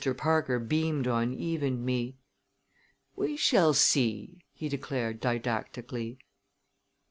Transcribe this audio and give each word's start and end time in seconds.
Parker 0.17 0.57
beamed 0.57 1.07
on 1.07 1.31
Eve 1.31 1.61
and 1.61 1.85
me. 1.85 2.17
"We 3.15 3.37
shall 3.37 3.75
see!" 3.75 4.41
he 4.51 4.67
declared 4.67 5.19
didactically. 5.19 6.17